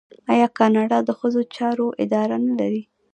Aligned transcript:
آیا 0.33 0.47
کاناډا 0.57 0.97
د 1.03 1.09
ښځو 1.19 1.41
چارو 1.55 1.87
اداره 2.03 2.37
نلري؟ 2.45 2.81